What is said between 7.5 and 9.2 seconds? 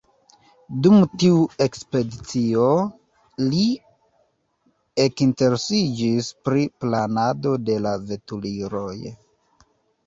de la veturiloj.